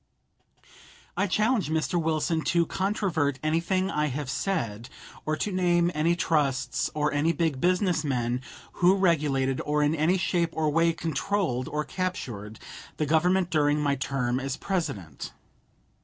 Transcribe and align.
I 1.15 1.27
challenge 1.27 1.69
Mr. 1.69 2.01
Wilson 2.01 2.41
to 2.45 2.65
controvert 2.65 3.37
anything 3.43 3.91
I 3.91 4.07
have 4.07 4.31
said, 4.31 4.89
or 5.27 5.35
to 5.35 5.51
name 5.51 5.91
any 5.93 6.15
trusts 6.15 6.89
or 6.95 7.13
any 7.13 7.33
big 7.33 7.61
business 7.61 8.03
men 8.03 8.41
who 8.71 8.95
regulated, 8.95 9.61
or 9.63 9.83
in 9.83 9.93
any 9.93 10.17
shape 10.17 10.49
or 10.57 10.71
way 10.71 10.91
controlled, 10.93 11.67
or 11.67 11.83
captured, 11.85 12.57
the 12.97 13.05
Government 13.05 13.51
during 13.51 13.79
my 13.79 13.93
term 13.95 14.39
as 14.39 14.57
President. 14.57 15.33